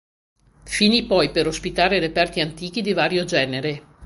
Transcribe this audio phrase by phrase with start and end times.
[0.63, 3.85] Finì poi per ospitare reperti antichi di vario genere.